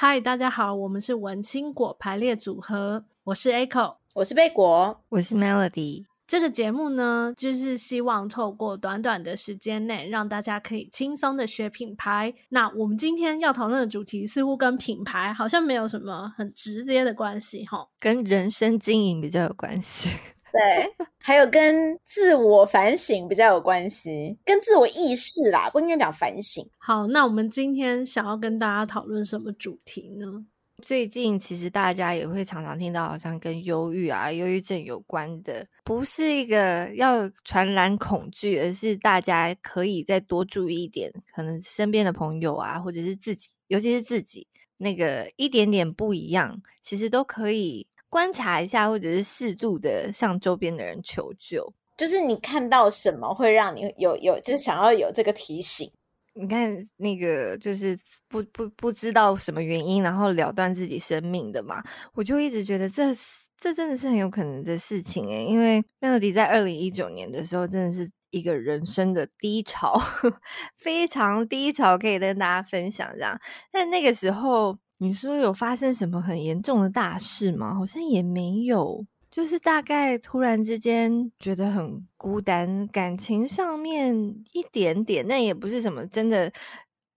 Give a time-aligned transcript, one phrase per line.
[0.00, 6.04] 嗨，大家好，我们是文青果排列组合，我是 Echo，我是贝果，我是 Melody。
[6.24, 12.32] 这个节目呢，就是希望透过短短的时间内，让大家可以轻松的学品牌。
[12.50, 20.10] 那我们今天要讨论的主题，似乎跟品牌好像没有什么很直接的关系，哈，跟人生经营比较有关系。
[20.50, 26.66] 对，还有跟自我反省比较有关系，跟自我意识啦，不应该讲反省。
[26.78, 30.46] 好，那我们今天想要跟大家讨论什么主题呢？
[30.80, 47.86] 最近其实大家也会常常听到，好像跟忧郁啊、忧郁症有关的，不是一个要传染恐惧，而是大家可以再多注意一点，可能身边的朋友啊，或者是自己，尤其是自己那个一点点不一样，其实都可以。
[48.08, 51.72] 观察一下，或者是适度的向周边的人求救。
[51.96, 55.90] 就是你看到什么会让你有有，就是想要有这个提醒。
[56.32, 61.82] 你看那个就是不不不知道什么原因，然后了断自己生命的嘛。
[62.14, 63.12] 我就一直觉得这
[63.56, 70.00] 这真的是很有可能的事情诶，因为 Melody 在二零一九年的时候，真的是一个人生的低潮，
[70.78, 73.38] 非常低潮，可以跟大家分享这样。
[73.72, 74.78] 但那个时候。
[75.00, 77.74] 你说有发生什么很严重的大事吗？
[77.74, 84.12] 好像也没有，就是大概突然之间觉得很孤单，感情上面
[84.52, 86.52] 一点点，那也不是什么真的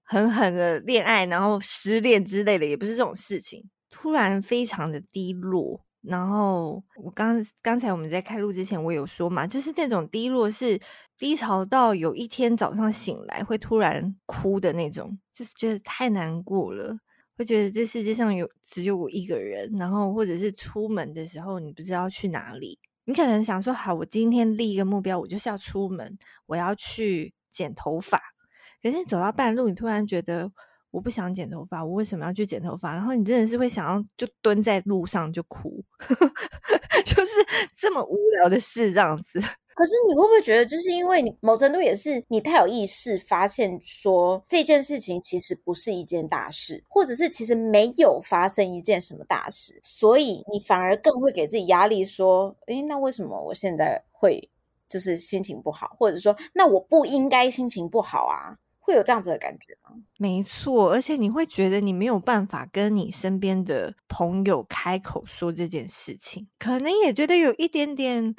[0.04, 3.68] 狠狠的恋爱，然后失恋之类的，也不是这种事情。
[3.90, 10.80] 突然非常的低落，然后我刚刚才我们在开录之前，我有说嘛，就是那种低落是
[11.18, 16.96] 低潮到有一天早上醒来会突然哭的那种，就是觉得太难过了。
[17.38, 28.22] 会觉得这世界上有只有我一个人，然后或者是出门的时候你不知道去哪里，你可能想说好，我今天立一个目标，我就是要出门，我要去剪头发。
[28.84, 30.52] 可是走到半路，你突然觉得
[30.92, 32.94] 我不想剪头发，我为什么要去剪头发？
[32.94, 35.84] 然后你真的是会想要就蹲在路上就哭，
[37.06, 37.32] 就是
[37.78, 39.42] 这么无聊的事这样子。
[39.74, 54.50] 可是你会不会觉得，就是因为你某程度也是你太有意识，发现说这件事情其实不是一件大事，或者是其实没有发生一件什么大事，所以你反而更会给自己压力，说，诶，那为什么我现在会
[54.90, 58.58] 就是心情不好，或者说，那我不应该心情不好啊？
[58.84, 59.92] 会有这样子的感觉吗？
[60.18, 68.36] 没错，而且你会觉得你没有办法跟你身边的朋友开口说这件事情，可能也觉得有一点点。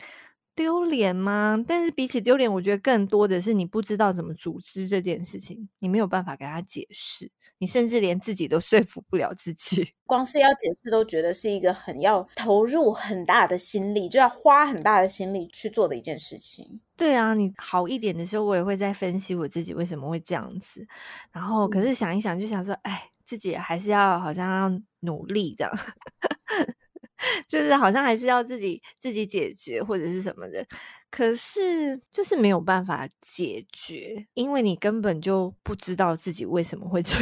[0.55, 1.63] 丢脸吗？
[1.67, 9.95] 但是比起丢脸，我觉得更多的是你不知道怎么组织这件事情，你没有办法给他解释，你甚至连自己都说服不了自己。
[10.05, 16.81] 光是要解释都觉得是一个很要投入很大的心力，就要花很大的心力去做的一件事情。
[16.97, 20.87] 对啊，你好一点的时候，我也会在分析我自己为什么会这样子，
[21.33, 25.73] 然后可是想一想，就想说，哎，自己还是要好像要努力这样。
[27.53, 30.67] 就是好像还是要自己自己解决或者是什么的，
[31.11, 37.19] 可是就是没有办法解决，因为你根本就不知道自己为什么会 这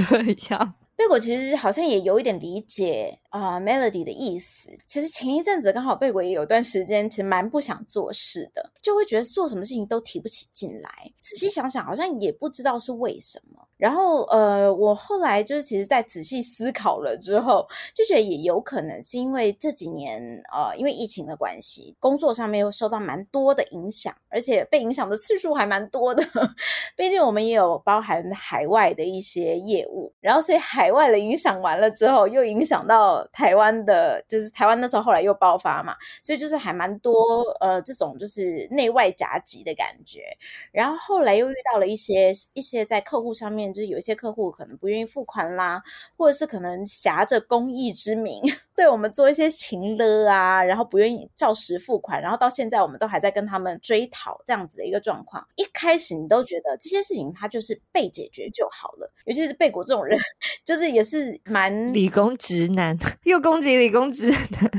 [0.50, 0.74] 样。
[0.94, 4.68] 贝果其实好像也有一点理解啊、，Melody 的意思。
[4.86, 10.90] 其实前一阵子刚好贝果也有段时间，其实蛮不想做事的，就会觉得做什么事情都提不起劲来。
[11.20, 13.66] 仔细想想，好像也不知道是为什么。
[13.80, 20.20] 然后呃，我后来就是其实在仔细思考了之后，就觉得也有可能是因为这几年
[20.52, 26.22] 呃，因为疫情的关系，工作上面又受到蛮多的影响，而且被影响的次数还蛮多的。
[26.96, 30.90] 毕竟我们也有包含海外的一些业务，然后所以海。
[30.90, 37.14] 外的影响完了之后，又影响到台湾的，就是台湾那时候后来又爆发嘛，所以就是还蛮多
[37.60, 40.24] 呃这种就是内外夹击的感觉。
[40.72, 45.82] 然后后来又遇到了一些一些在客户上面，就是有一些客户可能不愿意付款啦，
[46.16, 48.40] 或者是可能挟着公益之名
[48.76, 55.46] 对我们做一些情勒啊，然后不愿意照实付款，然后到现在我们都还在跟他们追讨这样子的一个状况。
[55.56, 60.18] 一开始你都觉得这些事情它就是被解决就好了，尤其是贝果这种人，
[60.62, 60.90] 就是。
[60.90, 64.70] 也是蛮理工直男，又攻击理工直男。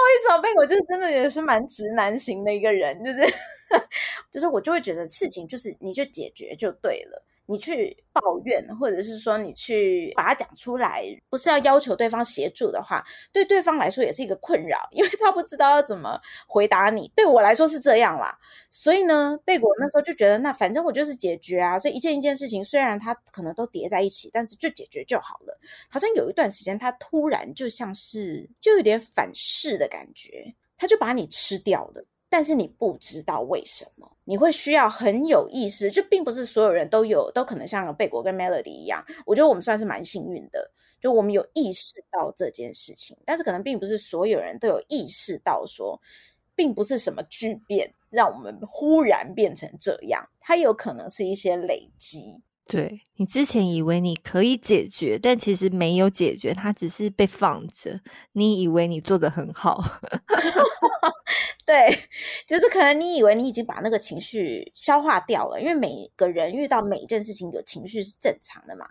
[0.00, 3.20] 不好意思啊，贝果就是真的也是蛮直男型的一个人，就是
[4.32, 7.22] 就是我就会觉得事情就是你就解决就对了。
[7.50, 17.10] 你去抱怨，或者是说你去把它讲出来，不是要要求对方协助的话，对对方来说也是一个困扰，因为他不知道要怎么回答你。
[17.16, 18.38] 对我来说是这样啦，
[18.70, 25.58] 所以呢，贝果那时候就觉得，那反正我就是解决啊，所以一件一件事情，虽然它可能都叠在一起，但是就解决就好了。
[25.90, 32.04] 好像有一段时间，他突然就像是就有点反噬的感觉，他就把你吃掉了。
[32.30, 39.04] 但是你不知道为什么，你会需要很有意识，就并不是所有人都有，都可能像贝果跟 Melody 一样。
[39.26, 46.00] 我觉得我们算是蛮幸运的，就我们有意识到这件事情，但是可能并不是所有人都有意识到说，
[46.54, 52.40] 并不是什么巨变让我们忽然变成这样，它有可能是一些累积。
[52.66, 58.00] 对，你之前以为你可以解决，但其实没有解决，它只是被放着。
[58.30, 59.82] 你以为你做得很好，
[61.66, 61.88] 对，
[62.46, 68.86] 就是可能你以为你已经把那个情绪消化掉了，因为每个人遇到每一件事情有情绪是正常的嘛。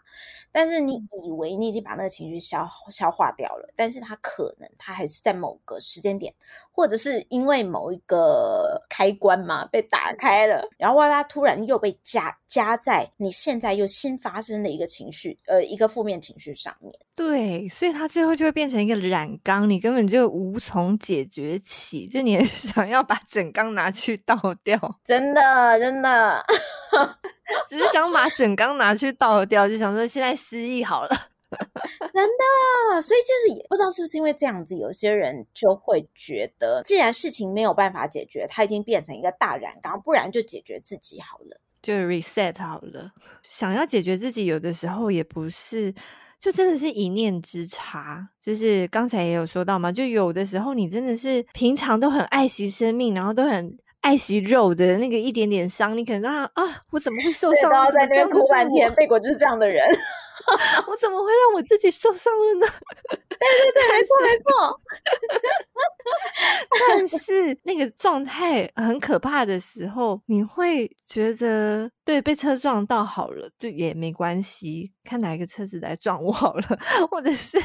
[0.51, 0.95] 但是你
[1.25, 6.33] 以为你已经把那个情绪消消化掉了，但是它可能它还是在某个时间点，
[6.71, 16.91] 或者是因为某一个开关嘛被打开了，然后哇，它突然又被加加在你现在又新发生的一个情绪，呃，一个负面情绪上面。
[17.19, 26.41] 对，所以它最后就会变成一个染缸，你根本就无从解决起，就你 想要把整缸拿去倒掉，真的真的。
[27.67, 31.09] 只是想把整缸拿去倒掉，就想说现在失忆好了，
[32.13, 33.01] 真的。
[33.01, 43.11] 所以就是也不知道是不是因为这样子，有些人就会觉得，既然事情没有办法解决，它已经变成一个大染缸，不然就解决自己好了，就 reset 好了。
[43.43, 45.93] 想要解决自己，有的时候也不是，
[46.39, 48.29] 就真的是一念之差。
[48.41, 53.77] 就是刚才也有说到嘛，就有的时候你真的是平常都很爱惜生命，然后都很。
[54.01, 57.69] 爱惜肉的那个一点点伤，你可能啊啊，我怎么会受伤？
[57.69, 58.89] 然后在那边哭半天。
[58.95, 59.85] 贝 果就是这样的人，
[60.87, 62.67] 我怎么会让我自己受伤了呢？
[63.09, 64.81] 对对对，没错没错。
[66.87, 77.61] 但是那个状态很可怕的时候，你会觉得对，被车撞到好了，就也没关系，看哪一个车子来撞我好了，或者是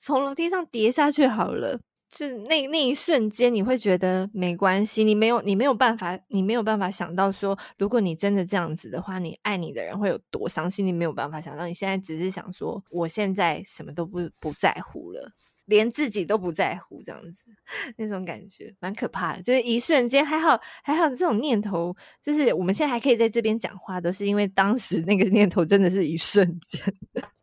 [0.00, 1.78] 从楼梯上跌下去好了。
[2.10, 11.66] 就是那那一瞬间，你会觉得没关系，你没有你没有办法，你没有办法想到说，如果你真的这样子的话，你爱你的人会有多伤心，你没有办法想到。
[11.66, 15.32] 你现在只是想说，我现在什么都不不在乎了，
[15.66, 17.44] 连自己都不在乎，这样子
[17.98, 19.42] 那种感觉蛮可怕的。
[19.42, 26.82] 就是一瞬间，还好还好，这种念头，就是我们现在还可以在这边讲话，都是因为当时那个念头真的是一瞬间。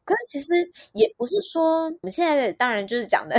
[0.06, 3.36] 可是其实也不是说，我们现在当然就是讲的，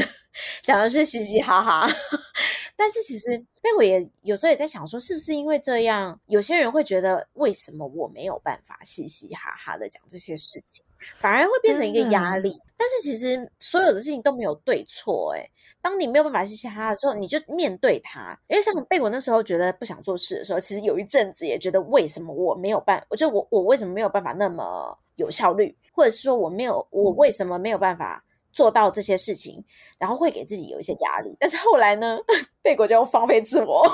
[0.62, 1.88] 讲的是嘻嘻哈哈。
[2.78, 10.84] 但是其实贝果也有时候也在想说，是不是因为这样，有些人会觉得，为什么我没有办法嘻嘻哈哈的讲这些事情，
[11.18, 12.60] 反而会变成一个压力。
[12.76, 18.38] 但是其实所有的事情都没有对错，诶，当你没有办法嘻嘻哈哈的时候，你就面对它。
[18.48, 25.76] 因为像贝果那时候觉得不想做事的时候，其实有一阵子也觉得，为什么我没有办，我就我我为什么没有办法那么有效率？
[25.92, 29.64] 或者是说我没有，我为什么没有办法做到这些事情？
[29.98, 31.36] 然后会给自己有一些压力。
[31.38, 32.18] 但是后来呢，
[32.62, 33.86] 贝果就放飞自我，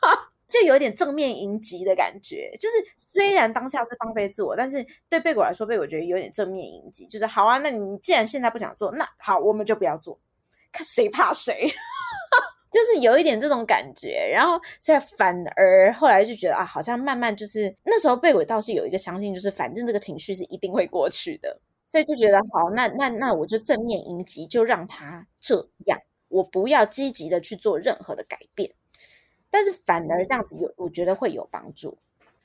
[0.48, 2.54] 就有点正面迎击的感觉。
[2.60, 7.06] 就是虽然当下是放飞自我，但是对贝果来说，贝果觉得有点正面迎击。
[7.06, 10.18] 就是好啊，那你既然现在不想做，那好，我们就不要做，
[10.70, 11.72] 看谁怕谁。
[12.70, 25.98] 就是有一点这种感觉，然后现在反而后来就觉得啊，好像慢慢就是那时候贝果倒是有一个相信，就是反正这个情绪是一定会过去的，所以就觉得好，那那那我就正面迎击，就让他这样，
[26.28, 28.70] 我不要积极的去做任何的改变，
[29.50, 31.96] 但是反而这样子有，我觉得会有帮助。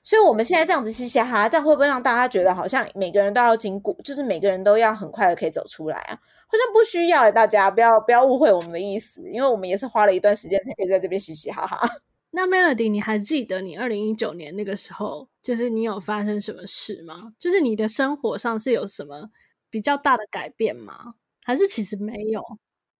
[0.03, 6.19] 所以我们现在这样子嘻嘻哈哈，这样会不会让大家觉得好像每个人都要经过，就是每个人都要很快的可以走出来啊？
[6.51, 11.79] 好像不需要，大家不要不要误会我们的意思，因为我们也是花了一段时间才可以在这边嘻嘻哈哈。
[12.31, 17.33] 那 Melody，你还记得你二零一九年那个时候，就是你有发生什么事吗？
[17.39, 19.29] 就是你的生活上是有什么
[19.69, 21.15] 比较大的改变吗？
[21.45, 22.41] 还是其实没有？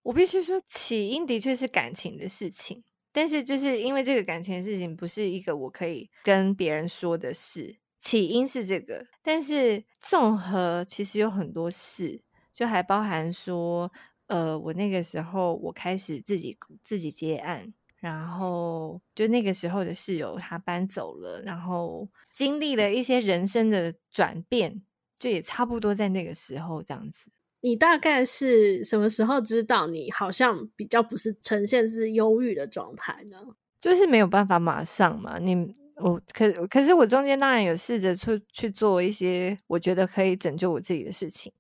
[0.04, 2.82] 我必须说，起因的确是感情的事情，
[3.12, 12.22] 但是就是因为这个感情的事情不是一个我可以跟别人说的事，起因是这个，但是综合其实有很多事。
[12.54, 13.92] 就还包含说，
[14.28, 24.82] 呃，我那个时候我开始自己自己接案，然后就那个时候的室友他搬走了，然后经历了一些人生的转变，
[25.18, 27.32] 就也差不多在那个时候这样子。
[27.62, 33.38] 你大概是什么时候知道你好像比较不是呈现是忧郁的状态呢？
[33.80, 35.76] 就是没有办法马上嘛，你。
[36.04, 41.52] 我可可是我中间当然有试着出去做一些我觉得可以拯救我自己的事情，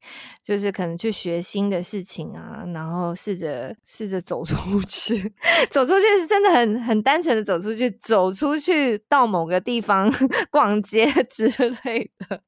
[0.43, 4.55] 就是可能去学新的事情啊，然后试着试着走出
[4.87, 5.33] 去，
[5.71, 10.11] 走出去是真的很很单纯的走出去，走出去到某个地方
[10.51, 11.47] 逛街之
[11.83, 12.41] 类的。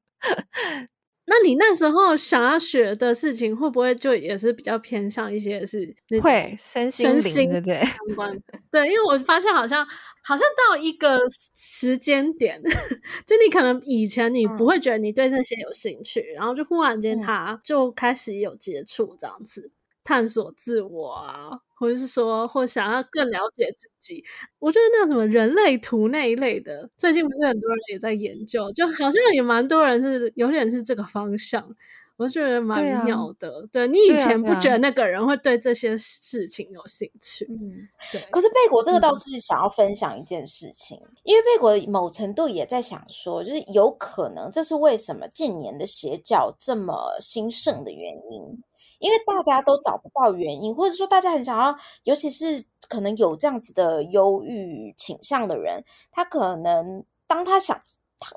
[1.26, 8.42] 那你那时候想要学的事情，会不会就也是比较偏向一些是会身心身心对对相关？
[8.70, 9.86] 对，因为我发现好像
[10.22, 11.18] 好像到一个
[11.56, 12.60] 时间点，
[13.26, 19.70] 就你可能以前你不会觉得你对那些有兴趣，嗯、然后就忽然间他就开始有接触这样子。
[20.04, 24.22] 探索自我啊，或者是说，或想要更了解自己，
[24.58, 31.74] 我觉得那什么人类图那一类的，最近不是很多人也在研究，就好像也蛮多人是有点是这个方向，
[32.16, 33.66] 我觉得蛮妙的。
[33.72, 37.46] 对，你以前不觉得那个人会对这些事情有兴趣？
[37.48, 38.20] 嗯，对。
[38.30, 48.62] 可是贝果这个倒是想要分享一件事情，嗯、因为贝果某程度也在想说，就是有可能这是为什么近年的邪教这么兴盛的原因。
[48.98, 57.80] 因为大家都找不到原因，或者说大家很想要，尤其是可能有这样子的忧郁倾向的人，他可能当他想，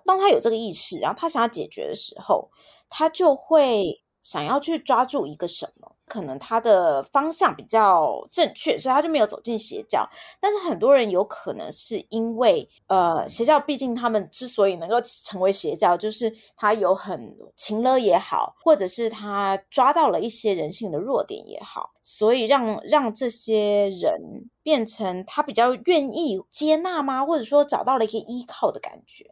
[0.05, 2.49] 当他有这个意识，然后他想要解决的时候，
[2.89, 5.96] 他就会想要去抓住一个什么。
[6.07, 10.07] 可能他的方向比较正确，所以他就没有走进邪教。
[10.39, 27.25] 但是很多人有可能是因为，呃，邪教毕竟他们之所以能够成为邪教，就是他有很情勒也好，或者是他抓到了一些人性的弱点也好，所以让让这些人变成他比较愿意接纳吗？
[27.25, 29.25] 或者说找到了一个依靠的感觉。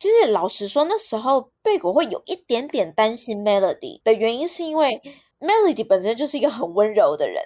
[0.00, 5.00] 就是老实说，那时候贝果会有一点点担心 Melody 的原因，是因为。
[5.40, 7.40] Melody 本身就是一个很温柔的人，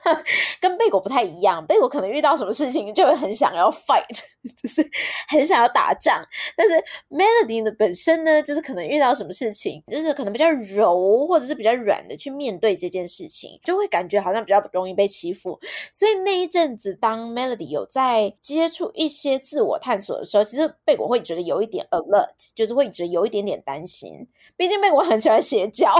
[0.60, 1.64] 跟贝果不太一样。
[1.66, 4.06] 贝果可能遇到什么事情就会很想要 fight，
[4.62, 4.88] 就是
[5.28, 6.24] 很想要打仗。
[6.56, 6.74] 但是
[7.10, 15.58] Melody 的本身呢，就是可能遇到什么事情，就是可能比较柔或者是比较软的去面对这件事情，就会感觉好像比较容易被欺负。
[15.92, 24.26] 所以那一阵子，当 Melody 有在接触一些自我探索的时候，其实贝果会觉得有一点 alert，就是会觉得有一点点担心。
[24.56, 25.90] 毕竟贝果很喜欢邪教。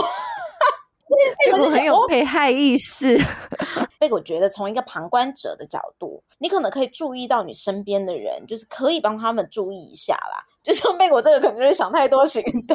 [1.45, 3.19] 贝果很有被害意识。
[3.99, 10.45] 贝果觉得，从一个旁观者的角度，你可能可以注意到你身边的人，就是可以帮他们注意一下啦。
[10.63, 12.75] 就像贝果这个，可能就是想太多型的，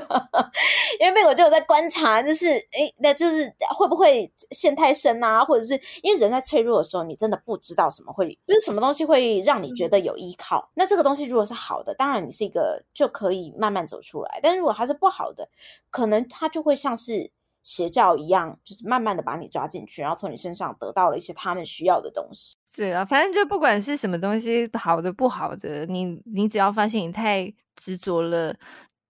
[1.00, 5.44] 因为贝果就有在观察，就是诶，那就是会不会陷太深啊？
[5.44, 10.70] 或者是因为人在脆弱的时候，你真的不知道什么会，就是什么东西会让你觉得有依靠。
[10.76, 14.40] 那这个东西如果是好的，当然你是一个就可以慢慢走出来。
[14.44, 15.50] 但是如果它是不好的，
[15.90, 17.32] 可能它就会像是。
[17.70, 22.56] 邪教一样，就是慢慢的把你抓进去，然后从你身上得到了一些他们需要的东西。
[22.74, 28.56] 是啊，反正就不管是什么东西，好的不好的，你你只要发现你太执着了，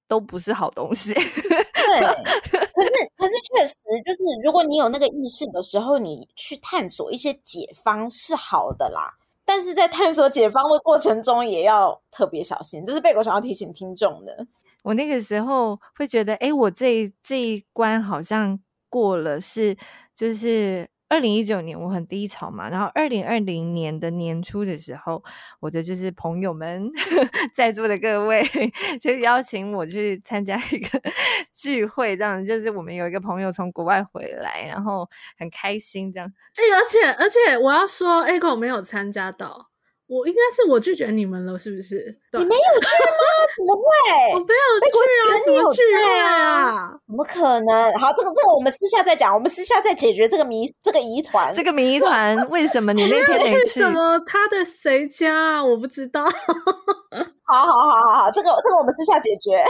[0.09, 1.13] 都不是好东西。
[1.13, 1.21] 对，
[2.51, 9.13] 可是可是确实就是，如果你有那个意识的时候，你去探索一些解方是好的啦。
[9.45, 12.85] 但是在探索解方的过程中，也要特别小心。
[12.85, 14.45] 这是贝果想要提醒听众的。
[14.83, 18.59] 我那个时候会觉得，哎，我这这一关好像
[18.89, 19.75] 过了，是
[20.15, 25.23] 就是二零一九年我很低潮嘛，然后二零二零年的年初的时候，
[25.59, 26.81] 我的就是朋友们
[27.53, 28.43] 在座的各位
[29.01, 31.01] 就邀请我去参加一个
[31.53, 36.31] 聚会，这样就是我们有一个朋友从国外回来，然后很开心这样。
[36.55, 39.69] 哎，而且而且我要说，Echo 没有参加到。
[40.09, 42.03] 我应该是我拒绝你们了，是不是？
[42.33, 43.21] 你没有去吗？
[43.55, 44.33] 怎么会？
[44.33, 44.89] 我没有去
[45.21, 45.37] 啊！
[45.45, 45.81] 怎么去
[46.25, 46.99] 啊？
[47.05, 47.93] 怎么可能？
[47.99, 53.55] 好，这个这个我们私下再讲，我们私下再解决这个谜，这个疑团，这个谜团 为什么你那天没去？
[53.57, 55.63] 为什么他的谁家啊？
[55.63, 56.25] 我不知道。
[57.45, 59.63] 好好好好好，这个这个我们私下解决。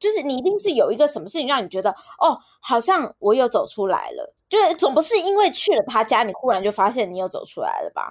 [0.00, 4.34] 就是你一定是有一个什么事情让你觉得哦，好像我又走出来了。
[4.48, 8.10] 就是总不是因为去了他家，你忽然就发现你又走出来了吧？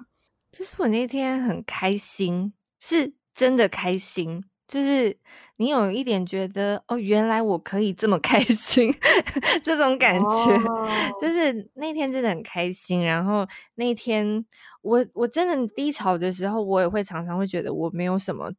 [0.52, 4.44] 就是我那天很开心，是真的开心。
[4.68, 5.18] 就是
[5.58, 8.90] 你有一点觉得哦，原来我可以这么开心，
[9.62, 10.26] 这种感觉。
[10.26, 11.22] Oh.
[11.22, 13.04] 就是那天真的很开心。
[13.04, 14.46] 然后那天
[14.82, 18.50] 我我真的低潮的时候，我也会常常会觉得我没有什么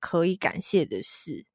[0.00, 1.46] 可以感谢的事。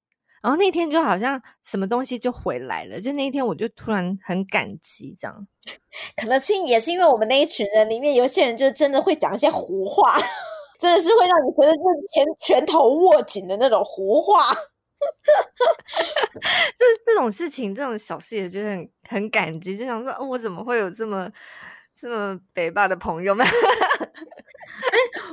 [0.46, 5.48] 然后那天就好像什么东西就回来了，就那一天我就突然很感激，这样。
[6.16, 10.16] 可能是也是因为我们那一群人里面有些人就真的会讲一些胡话，
[10.80, 14.54] 真的是会让你觉得就是拳拳头握紧的那种胡话。
[16.78, 21.28] 就是这种事情，这种小事也觉得很很感激，就想说，哦，我怎么会有这么
[22.00, 23.44] 这么北霸的朋友们？
[23.48, 23.52] 哎，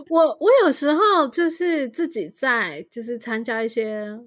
[0.09, 4.19] 我我有时候就是自己在就是参加一些。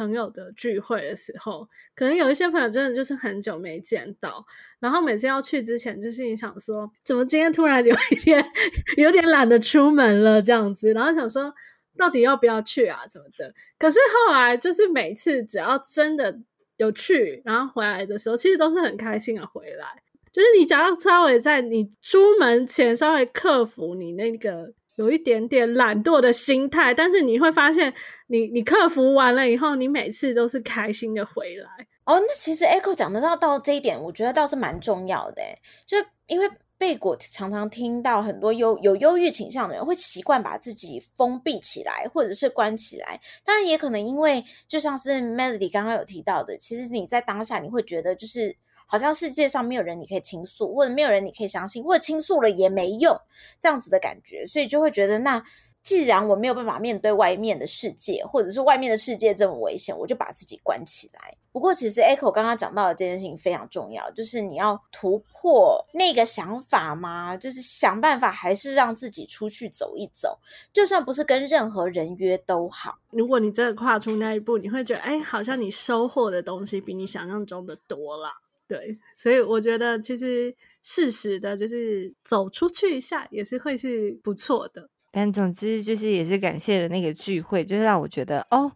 [0.00, 4.46] 朋友的聚会的时候，可能有一些朋友真的就是很久没见到，
[4.78, 8.42] 然后每次要去之前，就是你想说，怎么今天突然有一天
[8.96, 11.54] 有点懒得出门了这样子，然后想说
[11.98, 13.52] 到底要不要去啊，怎么的？
[13.78, 16.40] 可是后来就是每次只要真的
[16.78, 19.86] 有去，然后回来的时候，其实都是很开心的回来。
[20.32, 27.90] 就是你只要稍微在你出门前稍微克服你那个有一点点懒惰的心态，但是你会发现
[28.26, 31.86] 你，你克服完了以后，你每次都是开心的回来。
[32.04, 35.42] 哦，那其实 Echo 讲得到到这一点，我觉得倒是蛮重要的。
[35.86, 43.18] 就因为贝果常常听到很多忧有忧郁倾向的人会习惯把自己封闭起来，或者是关起来。
[43.42, 48.54] 当然，也可能因为就像是 Melody 刚刚有提到的，其实你在当下你会觉得就是。
[48.90, 53.16] 好像世界上没有人你可以倾诉，或者没有人你可以相信，或者倾诉了也没用，
[53.60, 55.40] 这样子的感觉，所以就会觉得，那
[55.84, 61.36] 既然我没有办法面对外面的世界，或者是外面的世界这么危险，我就把自己关起来。
[61.52, 70.38] 不过，其实 Echo 刚刚讲到的这件事情非常重要，就是你要突破那个想法嘛，就是想办法还是让自己出去走一走，
[70.72, 72.98] 就算不是跟任何人约都好。
[73.10, 78.28] 如果你真的跨出那一步，你会觉得，哎，好像你收获的东西比你想象中的多了。
[78.70, 84.88] 对，所以我觉得其实适时的，就是走出去一下，也是会是不错的。
[85.10, 88.70] 但总之就是也是感谢的那个聚会，就是让我觉得哦，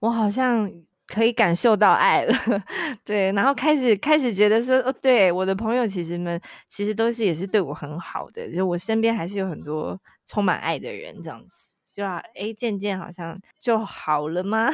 [0.00, 0.70] 我好像
[1.06, 2.34] 可以感受到爱了。
[3.02, 6.38] 对，然后开始开始觉得说，哦，对，我的朋友其实们
[6.68, 11.54] 其实都是也是对我很好的，就我身边还是有很多充满爱的人，这样子。
[11.90, 14.70] 就啊，哎，渐渐好像就好了吗？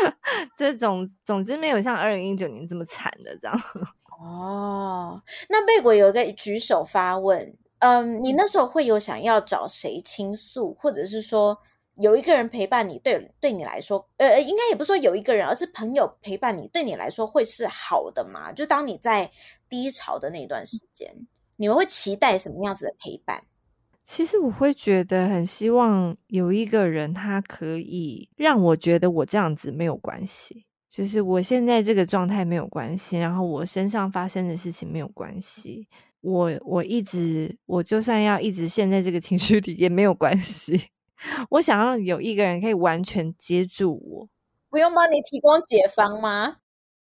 [0.56, 3.60] 这总总之没有像二零一九年这么惨的这样。
[4.22, 11.56] 哦，那贝果有一个举手发问，嗯，你那时候会有想要找谁倾诉，或者是说
[11.96, 18.52] 有一个人陪伴你，对对你来说，呃，应该也不是说有一个人，而是朋友陪伴你，对你来说会是好的吗？
[18.52, 19.30] 就当你在
[19.70, 21.10] 低潮的那段时间，
[21.56, 23.42] 你们会期待什么样子的陪伴？
[24.04, 30.66] 其实我会觉得很希望有一个人，他可以让我觉得我这样子没有关系。
[30.92, 35.86] 就是我现在这个状态没有关系，然后我身上发生的事情没有关系，
[36.20, 40.88] 我我一直我就算要一直陷在这个情绪里也没有关系。
[41.50, 44.28] 我想要有一个人可以完全接住我，
[44.68, 46.56] 不用帮你提供解方吗？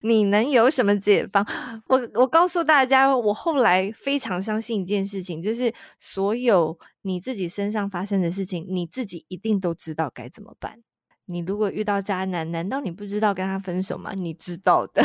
[0.01, 1.47] 你能有什么解方？
[1.89, 10.81] 我我告诉大家，我后来非常相信一件事情，就是所有你自己身上发生的事情，你自己一定都知道该怎么办。
[11.27, 14.13] 你如果遇到渣男，难道你不知道跟他分手吗？
[14.15, 15.03] 你知道的。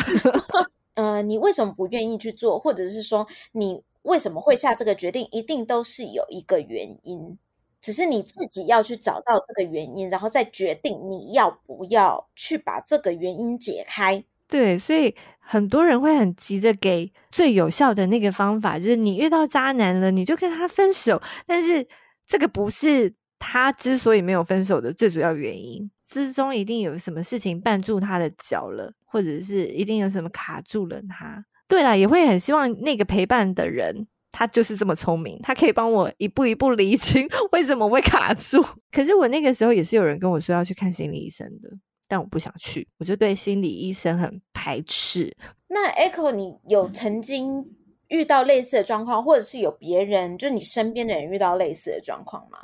[0.95, 7.38] 呃，你为什么不愿意去做，或者是说你为什么会下这个决定，一定都是有一个原因，
[7.79, 14.21] 只是你自己要去找到这个原因，然后再决定你要不要去把这个原因解开。
[14.45, 21.21] 对，所以很多人会很急着给最有效的那个方法，就是你遇到渣男了，你就跟他分手。
[21.45, 21.88] 但是
[22.27, 25.89] 这个不是他之所以没有分手的最主要原因。
[26.09, 31.45] 之中一定有什么事情绊住他的脚了，或者是一定有什么卡住了他。
[31.67, 38.65] 对啦，也会很希望那个陪伴的人，他就是这么聪明，他可以帮我一步一步理清为什么会卡住。
[38.91, 41.69] 可是我那个时候也是有人跟我说要去看心理医生的，
[42.07, 45.31] 但我不想去，我就对心理医生很排斥。
[45.67, 47.63] 那 Echo，你有曾经
[48.07, 52.57] 遇到类似的状况，或者是有别人，就你身边的人遇到类似的状况吗？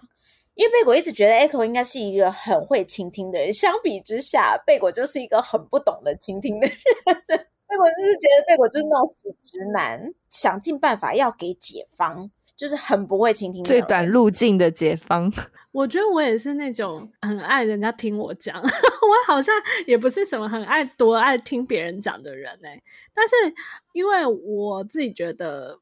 [0.55, 6.75] 因为贝果一直觉得 Echo 应该是一个很会倾听的人，相比之下，贝果就是一个很不懂得倾听的人。
[7.67, 13.63] 贝果就是觉得贝果就是那种死直男，想尽办法要给解方，就是很不会倾听。
[13.65, 15.29] 最短路径的解方，
[15.73, 19.53] 我觉得我也是那种很爱人家听我讲， 我好像
[19.85, 22.83] 也不是什么很爱多爱听别人讲的人哎、欸。
[23.13, 23.35] 但是
[23.91, 25.79] 因为我自己觉得，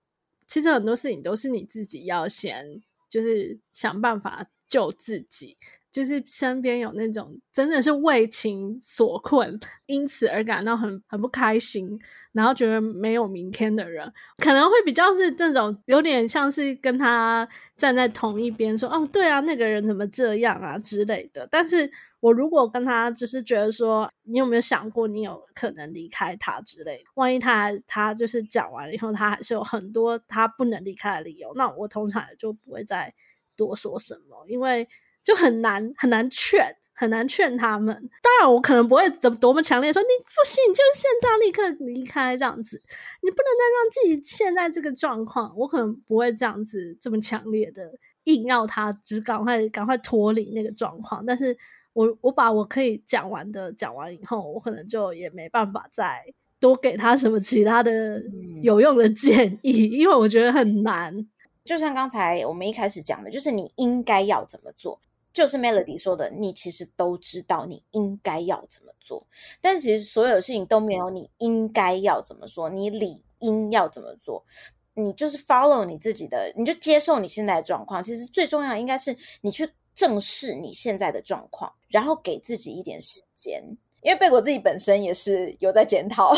[0.47, 4.47] 其实很多事情都是你自己要先，就是想办法。
[4.73, 5.55] 救自己，
[5.91, 11.99] 就是身边有那种真的是为情所困，因此而感到很很不开心，
[12.31, 21.47] 然后觉得没有明天的人，可能会比较是这种有点像是跟他站在同一边，说哦，对啊，那个人怎么这样啊之类的。
[21.51, 21.87] 但是
[22.19, 27.03] 我如果跟他就是觉得说，你有没有想过你有可能离开他之类的？
[27.13, 33.13] 万一他他就是讲完了以后，他还是有很多他不能离开的理由，那我通常就不会再。
[33.55, 34.45] 多说什么？
[34.47, 34.87] 因为
[35.21, 37.95] 就很难很难劝，很难劝他们。
[38.21, 42.81] 当然，我可能不会怎么多么强烈说你不行，你就是现在立刻离开这样子。
[43.21, 45.53] 你不能再让自己陷在这个状况。
[45.57, 47.91] 我可能不会这样子这么强烈的
[48.25, 51.25] 硬要他，就是赶快赶快脱离那个状况。
[51.25, 51.57] 但是
[51.93, 56.21] 我我把我可以讲完的讲完以后，我可能就也没办法再
[56.59, 58.21] 多给他什么其他的
[58.61, 61.25] 有用的建议，因为我觉得很难。
[61.63, 64.99] 就像刚才我们一开始讲的，就是你应该要怎么做。
[65.31, 69.25] 就是 Melody 说的，你其实都知道你应该要怎么做，
[69.59, 74.45] 但其实所有事情都没有你应该要怎么说，你理应要怎么做，
[74.93, 78.03] 你就是 follow 你自己的，你就接受你现在的状况。
[78.03, 83.75] 其实最重要应该是你去正视你现在的状况，然后给自己一点时间。
[84.03, 86.33] 因为贝果自己本身也是有在检讨，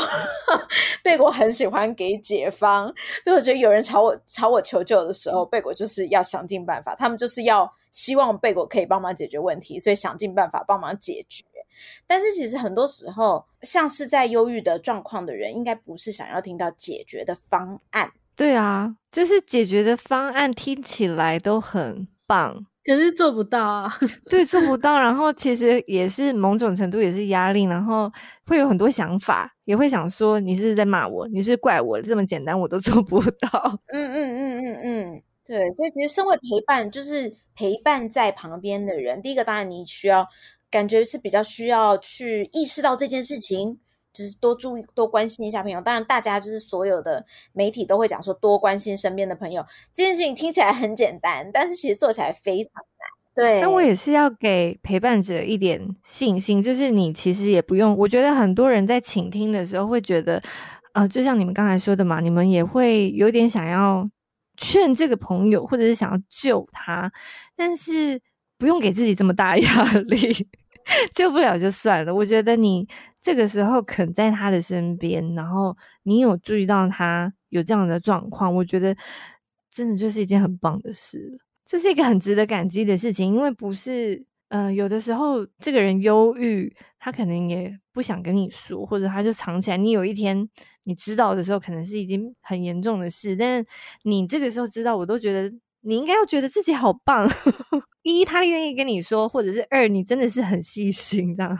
[1.03, 2.85] 贝果很喜欢给解方，
[3.23, 11.43] 所以我觉得有人朝我朝我求救的时候，贝果就是要想尽办法，他们就是要希望贝果可以帮忙解决问题，所以想尽办法帮忙解决。
[12.07, 18.11] 但是其实很多时候，像是在忧郁的状况的人，应该不是想要听到解决的方案。
[18.35, 22.67] 对啊，就是解决的方案听起来都很棒。
[22.85, 23.91] 可是做不到啊，
[24.29, 24.99] 对，做不到。
[24.99, 28.11] 然后其实也是某种程度也是压力，然后
[28.45, 33.79] 会有很多想法，也会想说你是在骂我，你是怪我，这么简单我都 做不到。
[33.87, 35.71] 嗯嗯嗯嗯嗯，对。
[35.71, 40.25] 所以其实身为陪伴，就是陪伴在旁边的人，第一个当然你需要
[40.69, 43.79] 感觉是比较需要去意识到这件事情。
[44.15, 45.81] 就是多注意、多关心一下朋友。
[45.81, 49.63] 当然，大家就是所有的媒体都会讲说多关心身边的朋友。
[49.93, 53.07] 这件事情听起来很简单，但是其实做起来非常难。
[53.35, 57.93] 对，但我也是要给陪伴者一点信心，就是你其实也不用。
[57.97, 60.41] 我觉得很多人在倾听的时候会觉得，
[60.93, 64.09] 呃，就像你们刚才说的嘛，你们也会有点想要
[64.55, 67.11] 劝这个朋友，或者是想要救他，
[67.57, 68.21] 但是
[68.57, 70.47] 不用给自己这么大压力，
[71.13, 72.13] 救不了就算了。
[72.13, 72.87] 我觉得你。
[73.25, 78.95] 这个时候肯在他的身边，然后你有注意到他有这样的状况，我觉得
[79.71, 81.39] 真的就是一件很棒的事了。
[81.65, 89.77] 这是一个很值得感激的事情，因为不是，呃，有的时候这个人忧郁，他可能也不想跟你说，或者他就藏起来。
[89.77, 90.47] 你有一天
[90.83, 93.67] 你知道的时候，可能是已经很严重的事，但是
[94.03, 95.51] 你这个时候知道，我都觉得
[95.85, 97.29] 你应该要觉得自己好棒。
[98.03, 101.57] 一，他愿意跟你说，或者是二，你真的是很细心这样。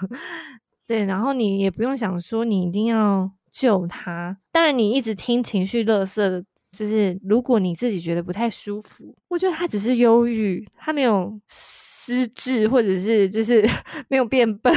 [0.87, 4.37] 对，然后你也不用想说你一定要救他。
[4.51, 11.39] 当然，你一直听情绪垃圾，就是如果你自己觉得不太舒服，我觉得他只是忧郁，他没有
[12.05, 13.67] 失智，或者是就是
[14.07, 14.73] 没有变笨。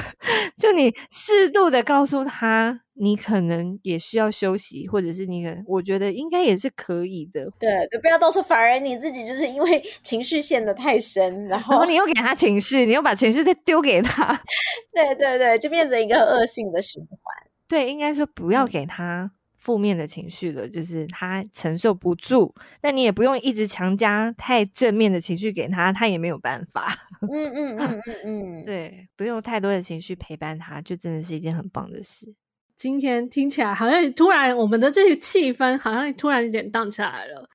[0.57, 7.51] 就你适度的告诉他，你可能也需要休息，或者是你可能，我觉得应该也是可以的。
[7.61, 14.33] 对，就不要到时候反而你自己就是因为 情绪陷得太深，然后，然后你又给他情绪，你又把情绪再丢给他。
[14.95, 17.19] 对对对，就变成一个恶性的循环。
[17.69, 22.55] 对，应该说不要给他负面的情绪了，嗯、就是他承受不住。
[22.83, 26.97] 那你也不用一直强加太正面的情绪给他，他也没有办法。
[27.21, 28.15] 嗯嗯嗯嗯
[28.63, 32.35] 嗯，对，不用太多的情绪陪伴他，就真的是一件很棒的事。
[32.77, 37.49] 今天听起来好像突然我们的这些气氛好像突然有点荡下来了。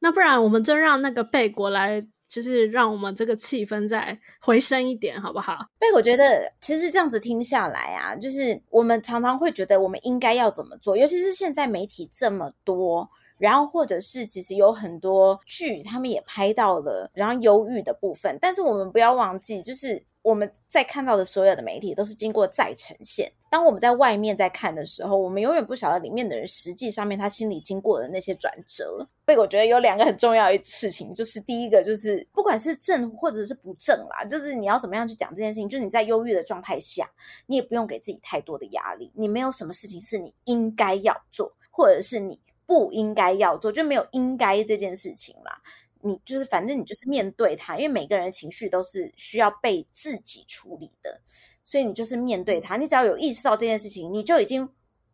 [0.00, 2.02] 那不然我们就让那个贝果来。
[2.30, 5.56] 就是让我们这个气氛再回升一点，好不好？
[5.80, 20.02] 所以我觉得，其实这样子听下来啊，就是我们常常会觉得我们应该要怎么做，尤其是现在媒体这么多，然后或者是其实有很多剧，他们也拍到了然后忧郁的部分，但是我们不要忘记，就是。
[20.22, 23.32] 我们在看到的所有的媒体都是经过再呈现。
[23.48, 29.08] 当我们在外面在看的时候，我们永远不晓得里面的人实际上面他心里经过的那些转折。
[29.26, 35.68] 所以我觉得有两个很重要的事情，就是第一个就是不管是正或者是不正啦，就是你要怎么样去讲这件事情。
[35.68, 37.10] 就是你在忧郁的状态下，
[37.46, 39.10] 你也不用给自己太多的压力。
[39.14, 45.60] 你没有什么事情是你应该要做，或者是你不应该要做，就没有应该这件事情啦。
[46.02, 51.20] 你就是，反正你就是面对他，因为每个人的情绪都是需要被自己处理的，
[51.64, 52.76] 所以你就是面对他。
[52.76, 54.68] 你只要有意识到这件事情，你就已经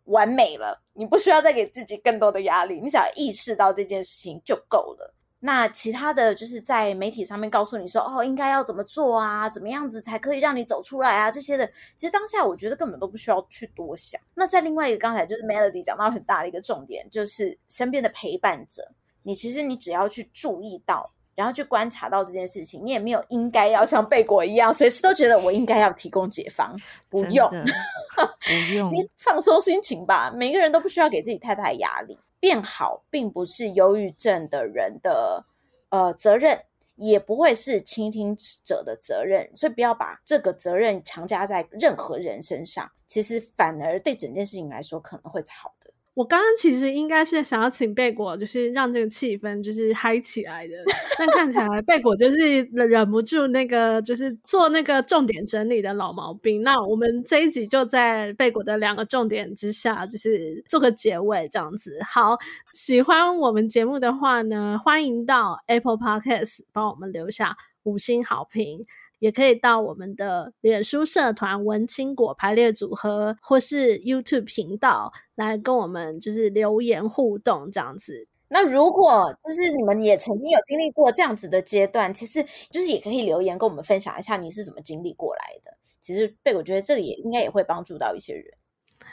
[0.05, 2.81] 完美了，你不需要再给自己更多的压力。
[2.81, 5.15] 你只要意识到这件事情就够了。
[5.41, 14.21] 那其他的就是在媒体上面告诉你说，哦，应该要怎么做啊，怎么样子才可以让你走出来啊，这些的，其实当下我觉得根本都不需要去多想。
[14.35, 18.91] 那在另外一个刚才就是 Melody 讲到很大的一个重点，就是身边的陪伴者。
[19.27, 26.77] 你其实你只要去注意到，然后去观察到这件事情，你也没有应该要像贝果一样，随时都觉得我应该要提供解放，
[27.09, 30.31] 不用，不用， 你放松心情吧。
[30.33, 35.45] 每个人都不需要给自己太大压力，变好并不是忧郁症的人的
[35.89, 36.57] 呃责任，
[36.95, 42.89] 也不会是倾听者的责任，所以不要把这个责任强加在任何人身上。
[43.09, 45.93] 其实反而对整件事情来说可能会是好的。
[46.17, 50.75] 我刚刚其实应该是想要请贝果，就是让这个气氛就是嗨起来的，
[51.19, 56.63] 但看起来贝果就是忍不住那个就是做那个重点整理的老毛病。
[56.63, 61.99] 那我们这一集就在贝果的两个重点之下，就是做个结尾这样子。
[62.03, 62.39] 好，
[62.73, 68.87] 喜欢我们节目的话呢，欢迎到 Apple Podcast 帮我们留下五星好评。
[69.19, 78.29] 也可以到我们的脸书社团文青果排列组合，或是 YouTube 频道来跟我们就是留言互动这样子。
[78.49, 85.77] 那如果就是你们也曾经有经历过这样子的阶段，其实就是也可以留言跟我们分享一下你是怎么经历过来的。
[86.01, 88.45] 其实贝，我觉得这个也应该也会帮助到一些人。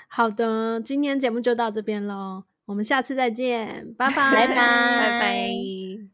[0.07, 6.12] 好的，今天节目就到这边喽，我们下次再见，拜拜，拜拜，拜拜。